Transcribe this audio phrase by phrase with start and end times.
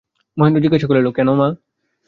[0.37, 1.47] মহেন্দ্র জিজ্ঞাসা করিল, কেন মা।